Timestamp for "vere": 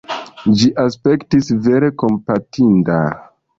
1.67-1.93